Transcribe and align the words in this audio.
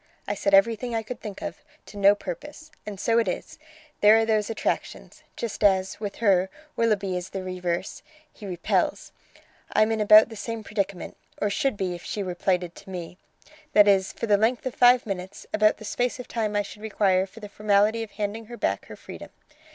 I 0.27 0.33
said 0.33 0.55
everything 0.55 0.95
I 0.95 1.03
could 1.03 1.19
think 1.21 1.43
of, 1.43 1.57
to 1.85 1.95
no 1.95 2.15
purpose. 2.15 2.71
And 2.87 2.99
so 2.99 3.19
it 3.19 3.27
is: 3.27 3.59
there 3.99 4.17
are 4.17 4.25
those 4.25 4.49
attractions! 4.49 5.21
just 5.37 5.63
as, 5.63 5.99
with 5.99 6.15
her, 6.15 6.49
Willoughby 6.75 7.15
is 7.15 7.29
the 7.29 7.43
reverse, 7.43 8.01
he 8.33 8.47
repels. 8.47 9.11
I'm 9.73 9.91
in 9.91 10.01
about 10.01 10.29
the 10.29 10.35
same 10.35 10.63
predicament 10.63 11.17
or 11.39 11.51
should 11.51 11.77
be 11.77 11.93
if 11.93 12.03
she 12.03 12.23
were 12.23 12.33
plighted 12.33 12.73
to 12.77 12.89
me. 12.89 13.19
That 13.73 13.87
is, 13.87 14.11
for 14.11 14.25
the 14.25 14.37
length 14.37 14.65
of 14.65 14.73
five 14.73 15.05
minutes; 15.05 15.45
about 15.53 15.77
the 15.77 15.85
space 15.85 16.19
of 16.19 16.27
time 16.27 16.55
I 16.55 16.63
should 16.63 16.81
require 16.81 17.27
for 17.27 17.39
the 17.39 17.47
formality 17.47 18.01
of 18.01 18.09
handing 18.09 18.45
her 18.47 18.57
back 18.57 18.85
her 18.87 18.95
freedom. 18.95 19.29